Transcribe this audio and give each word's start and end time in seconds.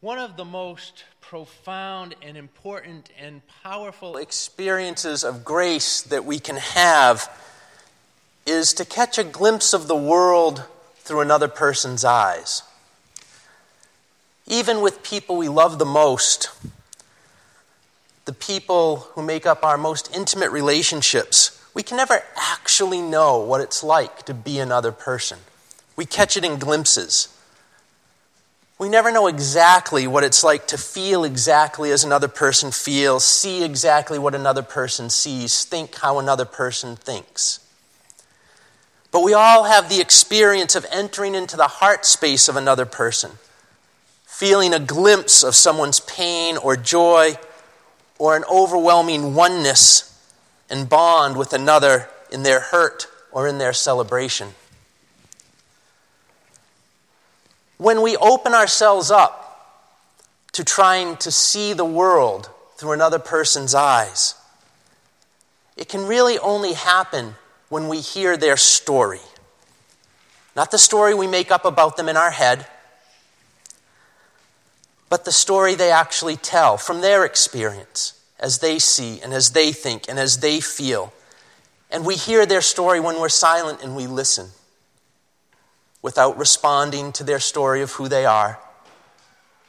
One 0.00 0.20
of 0.20 0.36
the 0.36 0.44
most 0.44 1.04
profound 1.20 2.14
and 2.22 2.36
important 2.36 3.10
and 3.18 3.42
powerful 3.64 4.16
experiences 4.16 5.24
of 5.24 5.44
grace 5.44 6.02
that 6.02 6.24
we 6.24 6.38
can 6.38 6.56
have 6.56 7.28
is 8.46 8.72
to 8.74 8.84
catch 8.84 9.18
a 9.18 9.24
glimpse 9.24 9.72
of 9.74 9.88
the 9.88 9.96
world 9.96 10.62
through 10.98 11.20
another 11.20 11.48
person's 11.48 12.04
eyes. 12.04 12.62
Even 14.46 14.82
with 14.82 15.02
people 15.02 15.36
we 15.36 15.48
love 15.48 15.80
the 15.80 15.84
most, 15.84 16.50
the 18.24 18.32
people 18.32 19.08
who 19.14 19.22
make 19.22 19.46
up 19.46 19.64
our 19.64 19.76
most 19.76 20.14
intimate 20.14 20.52
relationships, 20.52 21.60
we 21.74 21.82
can 21.82 21.96
never 21.96 22.22
actually 22.36 23.02
know 23.02 23.40
what 23.40 23.60
it's 23.60 23.82
like 23.82 24.22
to 24.26 24.32
be 24.32 24.60
another 24.60 24.92
person. 24.92 25.40
We 25.96 26.06
catch 26.06 26.36
it 26.36 26.44
in 26.44 26.60
glimpses. 26.60 27.34
We 28.78 28.88
never 28.88 29.10
know 29.10 29.26
exactly 29.26 30.06
what 30.06 30.22
it's 30.22 30.44
like 30.44 30.68
to 30.68 30.78
feel 30.78 31.24
exactly 31.24 31.90
as 31.90 32.04
another 32.04 32.28
person 32.28 32.70
feels, 32.70 33.24
see 33.24 33.64
exactly 33.64 34.20
what 34.20 34.36
another 34.36 34.62
person 34.62 35.10
sees, 35.10 35.64
think 35.64 35.96
how 35.96 36.20
another 36.20 36.44
person 36.44 36.94
thinks. 36.94 37.58
But 39.10 39.24
we 39.24 39.34
all 39.34 39.64
have 39.64 39.88
the 39.88 40.00
experience 40.00 40.76
of 40.76 40.86
entering 40.92 41.34
into 41.34 41.56
the 41.56 41.66
heart 41.66 42.06
space 42.06 42.48
of 42.48 42.54
another 42.54 42.86
person, 42.86 43.32
feeling 44.24 44.72
a 44.72 44.78
glimpse 44.78 45.42
of 45.42 45.56
someone's 45.56 45.98
pain 45.98 46.56
or 46.56 46.76
joy, 46.76 47.34
or 48.18 48.36
an 48.36 48.44
overwhelming 48.50 49.34
oneness 49.34 50.04
and 50.70 50.88
bond 50.88 51.36
with 51.36 51.52
another 51.52 52.08
in 52.30 52.44
their 52.44 52.60
hurt 52.60 53.08
or 53.32 53.48
in 53.48 53.58
their 53.58 53.72
celebration. 53.72 54.48
When 57.78 58.02
we 58.02 58.16
open 58.16 58.54
ourselves 58.54 59.10
up 59.10 59.44
to 60.52 60.64
trying 60.64 61.16
to 61.18 61.30
see 61.30 61.72
the 61.72 61.84
world 61.84 62.50
through 62.76 62.92
another 62.92 63.20
person's 63.20 63.74
eyes, 63.74 64.34
it 65.76 65.88
can 65.88 66.06
really 66.06 66.38
only 66.40 66.72
happen 66.72 67.36
when 67.68 67.86
we 67.86 68.00
hear 68.00 68.36
their 68.36 68.56
story. 68.56 69.20
Not 70.56 70.72
the 70.72 70.78
story 70.78 71.14
we 71.14 71.28
make 71.28 71.52
up 71.52 71.64
about 71.64 71.96
them 71.96 72.08
in 72.08 72.16
our 72.16 72.32
head, 72.32 72.66
but 75.08 75.24
the 75.24 75.32
story 75.32 75.76
they 75.76 75.92
actually 75.92 76.36
tell 76.36 76.76
from 76.76 77.00
their 77.00 77.24
experience 77.24 78.20
as 78.40 78.58
they 78.58 78.80
see 78.80 79.20
and 79.20 79.32
as 79.32 79.52
they 79.52 79.70
think 79.70 80.06
and 80.08 80.18
as 80.18 80.38
they 80.38 80.60
feel. 80.60 81.12
And 81.92 82.04
we 82.04 82.16
hear 82.16 82.44
their 82.44 82.60
story 82.60 82.98
when 82.98 83.20
we're 83.20 83.28
silent 83.28 83.82
and 83.82 83.94
we 83.94 84.08
listen 84.08 84.48
without 86.02 86.38
responding 86.38 87.12
to 87.12 87.24
their 87.24 87.40
story 87.40 87.82
of 87.82 87.92
who 87.92 88.08
they 88.08 88.24
are, 88.24 88.58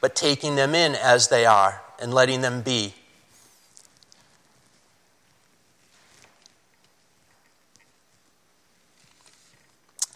but 0.01 0.15
taking 0.15 0.55
them 0.55 0.75
in 0.75 0.95
as 0.95 1.27
they 1.27 1.45
are 1.45 1.81
and 1.99 2.13
letting 2.13 2.41
them 2.41 2.61
be. 2.61 2.93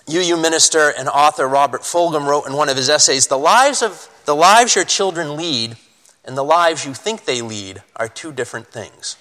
UU 0.10 0.38
minister 0.38 0.90
and 0.90 1.08
author 1.08 1.48
Robert 1.48 1.82
Fulghum 1.82 2.28
wrote 2.28 2.46
in 2.46 2.54
one 2.54 2.70
of 2.70 2.76
his 2.76 2.90
essays 2.90 3.28
The 3.28 3.38
lives, 3.38 3.82
of, 3.82 4.10
the 4.26 4.36
lives 4.36 4.76
your 4.76 4.86
children 4.86 5.38
lead 5.38 5.78
and 6.26 6.38
the 6.38 6.44
lives 6.44 6.86
you 6.86 6.94
think 6.94 7.26
they 7.26 7.42
lead 7.42 7.82
are 7.96 8.08
two 8.08 8.32
different 8.32 8.68
things. 8.68 9.16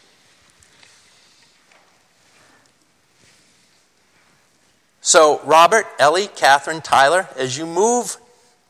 So, 5.04 5.40
Robert, 5.42 5.86
Ellie, 5.98 6.28
Catherine, 6.28 6.80
Tyler, 6.80 7.28
as 7.36 7.58
you 7.58 7.66
move 7.66 8.18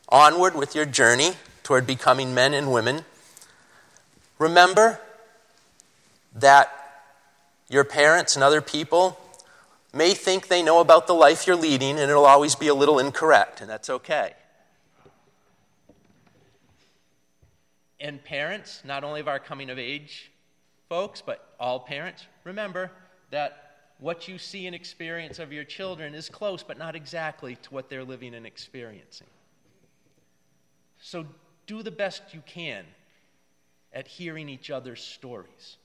onward 0.09 0.55
with 0.55 0.73
your 0.73 0.83
journey 0.83 1.33
toward 1.61 1.85
becoming 1.85 2.33
men 2.33 2.55
and 2.55 2.73
women, 2.73 3.05
remember 4.39 4.99
that 6.33 6.71
your 7.69 7.83
parents 7.83 8.35
and 8.35 8.43
other 8.43 8.61
people 8.61 9.19
may 9.93 10.15
think 10.15 10.47
they 10.47 10.63
know 10.63 10.79
about 10.79 11.05
the 11.05 11.13
life 11.13 11.45
you're 11.45 11.55
leading, 11.55 11.99
and 11.99 12.09
it'll 12.09 12.25
always 12.25 12.55
be 12.55 12.67
a 12.67 12.73
little 12.73 12.97
incorrect, 12.97 13.61
and 13.61 13.69
that's 13.69 13.91
okay. 13.91 14.33
And 17.99 18.23
parents, 18.23 18.81
not 18.83 19.03
only 19.03 19.19
of 19.19 19.27
our 19.27 19.37
coming 19.37 19.69
of 19.69 19.77
age 19.77 20.31
folks, 20.89 21.21
but 21.21 21.47
all 21.59 21.79
parents, 21.79 22.25
remember 22.43 22.89
that 23.29 23.62
what 24.03 24.27
you 24.27 24.37
see 24.37 24.67
and 24.67 24.75
experience 24.75 25.39
of 25.39 25.53
your 25.53 25.63
children 25.63 26.13
is 26.13 26.27
close, 26.27 26.61
but 26.61 26.77
not 26.77 26.93
exactly 26.93 27.55
to 27.55 27.73
what 27.73 27.89
they're 27.89 28.03
living 28.03 28.35
and 28.35 28.45
experiencing. 28.45 29.27
So 30.99 31.25
do 31.67 31.81
the 31.81 31.89
best 31.89 32.21
you 32.33 32.43
can 32.45 32.83
at 33.93 34.05
hearing 34.05 34.49
each 34.49 34.69
other's 34.69 35.01
stories. 35.01 35.77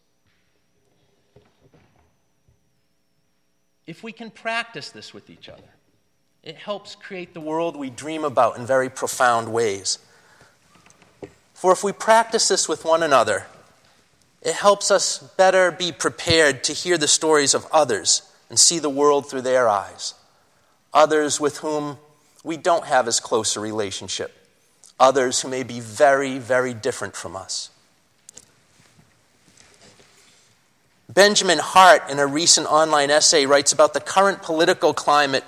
If 3.87 4.03
we 4.03 4.11
can 4.11 4.33
practice 4.33 4.91
this 4.91 5.15
with 5.15 5.31
each 5.31 5.49
other, 5.49 5.71
it 6.43 6.57
helps 6.57 6.97
create 6.97 7.35
the 7.35 7.41
world 7.41 7.77
we 7.77 7.89
dream 7.89 8.25
about 8.25 8.59
in 8.59 8.67
very 8.67 8.91
profound 8.91 9.53
ways. 9.53 10.01
For 11.55 11.71
if 11.71 11.85
we 11.85 11.93
practice 11.93 12.49
this 12.49 12.69
with 12.69 12.85
one 12.85 13.05
another, 13.05 13.47
it 14.43 14.55
helps 14.55 14.91
us 14.91 15.19
better 15.37 15.71
be 15.71 15.93
prepared 15.93 16.63
to 16.65 16.73
hear 16.73 16.97
the 16.97 17.09
stories 17.09 17.55
of 17.55 17.67
others 17.73 18.23
and 18.49 18.59
see 18.59 18.79
the 18.79 18.91
world 18.91 19.29
through 19.29 19.43
their 19.43 19.69
eyes. 19.69 20.15
Others 20.95 21.41
with 21.41 21.59
whom 21.59 21.99
we 22.45 22.57
don't 22.57 22.85
have 22.85 23.09
as 23.09 23.21
close 23.21 23.57
a 23.57 23.61
relationship. 23.61 24.35
Others 25.01 25.41
who 25.41 25.49
may 25.49 25.65
be 25.65 25.81
very, 25.81 26.39
very 26.39 26.73
different 26.73 27.15
from 27.17 27.37
us. 27.37 27.71
Benjamin 31.13 31.59
Hart, 31.59 32.11
in 32.11 32.19
a 32.19 32.27
recent 32.27 32.67
online 32.69 33.11
essay, 33.11 33.45
writes 33.47 33.73
about 33.73 33.93
the 33.93 34.01
current 34.01 34.43
political 34.43 34.95
climate. 34.95 35.45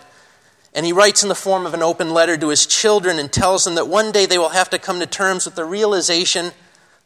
And 0.75 0.87
he 0.87 0.93
writes 0.93 1.23
in 1.23 1.29
the 1.29 1.35
form 1.35 1.67
of 1.67 1.75
an 1.75 1.83
open 1.83 2.11
letter 2.11 2.37
to 2.37 2.49
his 2.49 2.67
children 2.67 3.19
and 3.19 3.33
tells 3.33 3.65
them 3.65 3.75
that 3.77 3.89
one 3.89 4.13
day 4.13 4.27
they 4.27 4.39
will 4.39 4.51
have 4.51 4.71
to 4.71 4.79
come 4.79 5.01
to 5.01 5.07
terms 5.07 5.45
with 5.45 5.55
the 5.55 5.65
realization 5.65 6.53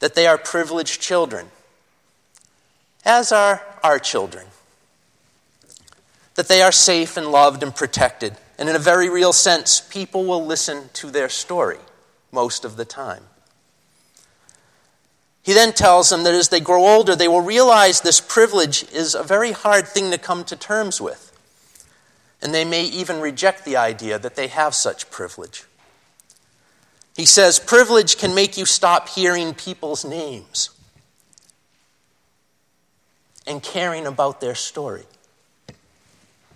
that 0.00 0.14
they 0.14 0.26
are 0.26 0.38
privileged 0.38 1.00
children 1.00 1.46
as 3.04 3.32
are 3.32 3.62
our 3.82 3.98
children. 3.98 4.46
That 6.34 6.48
they 6.48 6.62
are 6.62 6.72
safe 6.72 7.16
and 7.16 7.30
loved 7.30 7.62
and 7.62 7.74
protected. 7.74 8.36
And 8.58 8.68
in 8.68 8.76
a 8.76 8.80
very 8.80 9.08
real 9.08 9.32
sense, 9.32 9.80
people 9.80 10.24
will 10.24 10.44
listen 10.44 10.88
to 10.94 11.10
their 11.10 11.28
story 11.28 11.78
most 12.32 12.64
of 12.64 12.76
the 12.76 12.84
time. 12.84 13.22
He 15.42 15.52
then 15.52 15.72
tells 15.72 16.08
them 16.08 16.24
that 16.24 16.34
as 16.34 16.48
they 16.48 16.60
grow 16.60 16.86
older, 16.86 17.14
they 17.14 17.28
will 17.28 17.42
realize 17.42 18.00
this 18.00 18.20
privilege 18.20 18.90
is 18.92 19.14
a 19.14 19.22
very 19.22 19.52
hard 19.52 19.86
thing 19.86 20.10
to 20.10 20.18
come 20.18 20.42
to 20.44 20.56
terms 20.56 21.00
with. 21.00 21.30
And 22.40 22.54
they 22.54 22.64
may 22.64 22.84
even 22.84 23.20
reject 23.20 23.64
the 23.64 23.76
idea 23.76 24.18
that 24.18 24.36
they 24.36 24.48
have 24.48 24.74
such 24.74 25.10
privilege. 25.10 25.64
He 27.16 27.26
says, 27.26 27.58
Privilege 27.58 28.16
can 28.16 28.34
make 28.34 28.56
you 28.56 28.64
stop 28.64 29.08
hearing 29.08 29.54
people's 29.54 30.04
names 30.04 30.70
and 33.46 33.62
caring 33.62 34.06
about 34.06 34.40
their 34.40 34.54
story. 34.54 35.04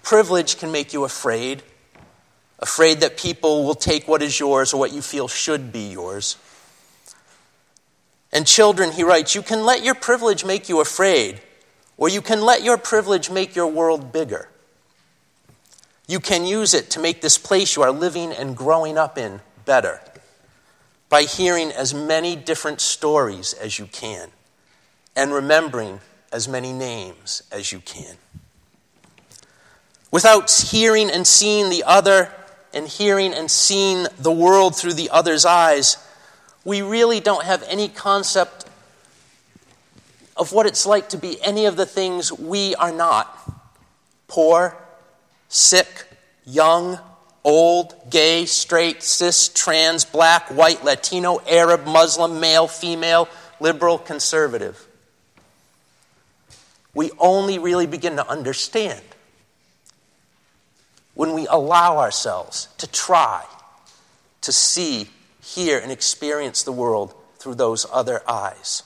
Privilege 0.03 0.59
can 0.59 0.73
make 0.73 0.93
you 0.93 1.05
afraid, 1.05 1.63
afraid 2.59 3.01
that 3.01 3.17
people 3.17 3.65
will 3.65 3.75
take 3.75 4.09
what 4.09 4.23
is 4.23 4.41
yours 4.41 4.73
or 4.73 4.81
what 4.81 4.93
you 4.93 5.03
feel 5.03 5.29
should 5.29 5.73
be 5.73 5.91
yours. 5.91 6.37
And 8.33 8.47
children, 8.47 8.93
he 8.93 9.03
writes, 9.03 9.35
you 9.35 9.43
can 9.43 9.65
let 9.65 9.83
your 9.83 9.95
privilege 9.95 10.45
make 10.45 10.69
you 10.69 10.81
afraid, 10.81 11.41
or 11.97 12.09
you 12.09 12.21
can 12.21 12.41
let 12.43 12.63
your 12.63 12.79
privilege 12.79 13.31
make 13.31 13.57
your 13.57 13.67
world 13.67 14.13
bigger. 14.13 14.49
You 16.07 16.21
can 16.21 16.47
use 16.47 16.73
it 16.73 16.91
to 16.91 17.01
make 17.01 17.21
this 17.21 17.37
place 17.37 17.77
you 17.77 17.83
are 17.83 17.93
living 17.93 18.33
and 18.33 18.57
growing 18.57 18.97
up 18.97 19.19
in 19.19 19.41
better 19.65 20.01
by 21.11 21.23
hearing 21.23 21.71
as 21.71 21.93
many 21.93 22.35
different 22.35 22.81
stories 22.81 23.53
as 23.53 23.79
you 23.79 23.87
can 23.87 24.31
and 25.15 25.33
remembering 25.33 26.01
as 26.33 26.49
many 26.49 26.73
names 26.73 27.43
as 27.51 27.73
you 27.73 27.81
can. 27.81 28.17
Without 30.11 30.51
hearing 30.51 31.11
and 31.11 31.27
seeing 31.27 31.71
the 31.71 31.85
other 31.85 32.33
and 32.73 32.87
hearing 32.87 33.33
and 33.33 33.51
seeing 33.51 34.07
the 34.19 34.33
world 34.33 34.77
through 34.77 34.95
the 34.95 35.11
other's 35.11 35.45
eyes, 35.45 35.97
we 36.65 36.83
really 36.83 37.21
don't 37.21 37.45
have 37.45 37.63
any 37.69 37.89
concept 37.89 38.67
of 40.37 40.53
what 40.53 40.67
it's 40.67 40.87
like 40.87 41.09
to 41.11 41.17
be 41.17 41.43
any 41.43 41.67
of 41.67 41.77
the 41.77 41.87
things 41.87 42.33
we 42.33 42.75
are 42.77 42.93
not 42.93 43.35
poor, 44.29 44.77
sick, 45.49 46.07
young, 46.45 46.99
old, 47.43 47.95
gay, 48.11 48.45
straight, 48.45 49.03
cis, 49.03 49.49
trans, 49.49 50.05
black, 50.05 50.49
white, 50.49 50.85
Latino, 50.85 51.41
Arab, 51.49 51.87
Muslim, 51.87 52.41
male, 52.41 52.69
female, 52.69 53.29
liberal, 53.61 53.99
conservative 53.99 54.88
we 56.99 57.13
only 57.21 57.61
really 57.61 57.87
begin 57.87 58.17
to 58.17 58.29
understand 58.29 59.01
when 61.15 61.33
we 61.33 61.47
allow 61.47 61.99
ourselves 61.99 62.67
to 62.77 62.89
try 62.89 63.45
to 64.41 64.51
see, 64.51 65.09
hear, 65.41 65.79
and 65.79 65.93
experience 65.93 66.65
the 66.65 66.73
world 66.73 67.15
through 67.39 67.55
those 67.55 67.87
other 67.93 68.29
eyes. 68.29 68.83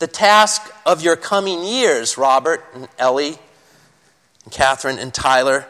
The 0.00 0.08
task 0.08 0.68
of 0.84 1.00
your 1.00 1.14
coming 1.14 1.62
years, 1.62 2.18
Robert 2.18 2.64
and 2.74 2.88
Ellie, 2.98 3.38
and 4.42 4.52
Catherine 4.52 4.98
and 4.98 5.14
Tyler, 5.14 5.64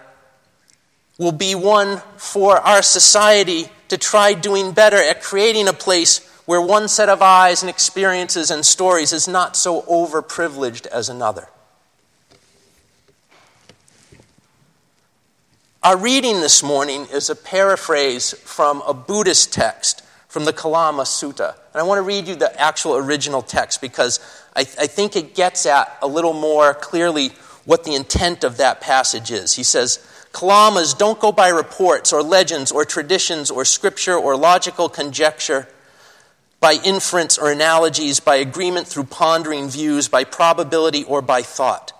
will 1.18 1.32
be 1.32 1.54
one 1.54 1.98
for 2.16 2.56
our 2.56 2.80
society 2.80 3.68
to 3.88 3.98
try 3.98 4.32
doing 4.32 4.72
better 4.72 4.96
at 4.96 5.20
creating 5.20 5.68
a 5.68 5.74
place 5.74 6.26
where 6.48 6.62
one 6.62 6.88
set 6.88 7.10
of 7.10 7.20
eyes 7.20 7.62
and 7.62 7.68
experiences 7.68 8.50
and 8.50 8.64
stories 8.64 9.12
is 9.12 9.28
not 9.28 9.54
so 9.54 9.82
overprivileged 9.82 10.86
as 10.86 11.10
another. 11.10 11.46
Our 15.82 15.98
reading 15.98 16.40
this 16.40 16.62
morning 16.62 17.06
is 17.12 17.28
a 17.28 17.36
paraphrase 17.36 18.32
from 18.32 18.80
a 18.86 18.94
Buddhist 18.94 19.52
text 19.52 20.02
from 20.26 20.46
the 20.46 20.54
Kalama 20.54 21.02
Sutta. 21.02 21.54
And 21.74 21.82
I 21.82 21.82
want 21.82 21.98
to 21.98 22.02
read 22.02 22.26
you 22.26 22.34
the 22.34 22.58
actual 22.58 22.96
original 22.96 23.42
text 23.42 23.82
because 23.82 24.18
I, 24.56 24.64
th- 24.64 24.78
I 24.78 24.86
think 24.86 25.16
it 25.16 25.34
gets 25.34 25.66
at 25.66 25.98
a 26.00 26.06
little 26.06 26.32
more 26.32 26.72
clearly 26.72 27.28
what 27.66 27.84
the 27.84 27.94
intent 27.94 28.42
of 28.42 28.56
that 28.56 28.80
passage 28.80 29.30
is. 29.30 29.54
He 29.54 29.64
says, 29.64 29.98
Kalamas 30.32 30.96
don't 30.96 31.20
go 31.20 31.30
by 31.30 31.48
reports 31.50 32.10
or 32.10 32.22
legends 32.22 32.72
or 32.72 32.86
traditions 32.86 33.50
or 33.50 33.66
scripture 33.66 34.16
or 34.16 34.34
logical 34.34 34.88
conjecture, 34.88 35.68
by 36.60 36.74
inference 36.84 37.38
or 37.38 37.50
analogies, 37.50 38.20
by 38.20 38.36
agreement 38.36 38.86
through 38.86 39.04
pondering 39.04 39.68
views, 39.68 40.08
by 40.08 40.24
probability 40.24 41.04
or 41.04 41.22
by 41.22 41.42
thought. 41.42 41.92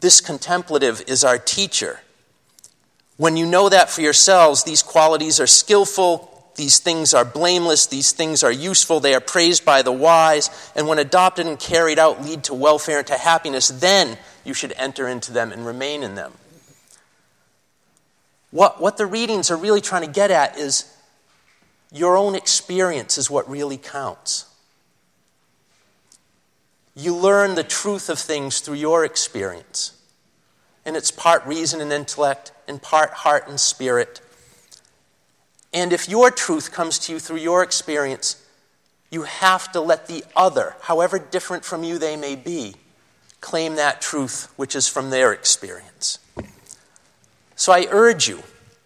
This 0.00 0.20
contemplative 0.20 1.02
is 1.06 1.22
our 1.22 1.38
teacher. 1.38 2.00
When 3.16 3.36
you 3.36 3.46
know 3.46 3.68
that 3.68 3.88
for 3.88 4.00
yourselves, 4.00 4.64
these 4.64 4.82
qualities 4.82 5.38
are 5.38 5.46
skillful, 5.46 6.28
these 6.56 6.80
things 6.80 7.14
are 7.14 7.24
blameless, 7.24 7.86
these 7.86 8.10
things 8.10 8.42
are 8.42 8.52
useful, 8.52 8.98
they 8.98 9.14
are 9.14 9.20
praised 9.20 9.64
by 9.64 9.82
the 9.82 9.92
wise, 9.92 10.50
and 10.74 10.88
when 10.88 10.98
adopted 10.98 11.46
and 11.46 11.58
carried 11.58 12.00
out, 12.00 12.24
lead 12.24 12.44
to 12.44 12.54
welfare 12.54 12.98
and 12.98 13.06
to 13.06 13.16
happiness, 13.16 13.68
then 13.68 14.18
you 14.44 14.54
should 14.54 14.72
enter 14.76 15.06
into 15.06 15.32
them 15.32 15.52
and 15.52 15.64
remain 15.64 16.02
in 16.02 16.16
them. 16.16 16.32
What, 18.50 18.80
what 18.80 18.96
the 18.96 19.06
readings 19.06 19.50
are 19.50 19.56
really 19.56 19.80
trying 19.80 20.04
to 20.04 20.10
get 20.10 20.30
at 20.30 20.58
is 20.58 20.84
your 21.92 22.16
own 22.16 22.34
experience 22.34 23.18
is 23.18 23.30
what 23.30 23.48
really 23.48 23.76
counts. 23.76 24.46
You 26.94 27.14
learn 27.14 27.54
the 27.54 27.64
truth 27.64 28.08
of 28.08 28.18
things 28.18 28.60
through 28.60 28.76
your 28.76 29.04
experience. 29.04 29.96
And 30.84 30.96
it's 30.96 31.10
part 31.10 31.46
reason 31.46 31.80
and 31.80 31.92
intellect, 31.92 32.52
and 32.66 32.82
part 32.82 33.10
heart 33.10 33.46
and 33.48 33.60
spirit. 33.60 34.20
And 35.72 35.92
if 35.92 36.08
your 36.08 36.30
truth 36.30 36.72
comes 36.72 36.98
to 37.00 37.12
you 37.12 37.18
through 37.18 37.38
your 37.38 37.62
experience, 37.62 38.44
you 39.10 39.22
have 39.22 39.70
to 39.72 39.80
let 39.80 40.06
the 40.06 40.24
other, 40.34 40.74
however 40.82 41.18
different 41.18 41.64
from 41.64 41.84
you 41.84 41.98
they 41.98 42.16
may 42.16 42.34
be, 42.34 42.74
claim 43.40 43.76
that 43.76 44.00
truth 44.00 44.52
which 44.56 44.74
is 44.74 44.88
from 44.88 45.10
their 45.10 45.32
experience. 45.32 46.18
So 47.54 47.72
I 47.72 47.86
urge 47.90 48.28
you 48.28 48.42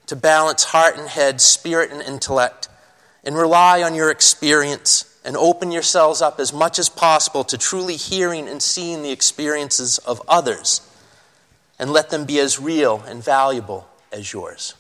to 0.06 0.17
balance 0.17 0.64
heart 0.64 0.99
and 0.99 1.09
head, 1.09 1.41
spirit 1.41 1.91
and 1.91 2.02
intellect, 2.02 2.65
and 3.26 3.37
rely 3.37 3.82
on 3.82 3.94
your 3.94 4.11
experience 4.11 5.05
and 5.25 5.37
open 5.37 5.73
yourselves 5.73 6.23
up 6.23 6.38
as 6.38 6.52
much 6.52 6.78
as 6.78 6.88
possible 6.88 7.43
to 7.43 7.58
truly 7.58 7.96
hearing 7.96 8.49
and 8.49 8.62
seeing 8.62 9.02
the 9.02 9.11
experiences 9.11 9.99
of 9.99 10.23
others, 10.28 10.81
and 11.78 11.90
let 11.90 12.11
them 12.11 12.25
be 12.25 12.38
as 12.38 12.61
real 12.61 13.02
and 13.08 13.23
valuable 13.23 13.88
as 14.12 14.32
yours. 14.32 14.75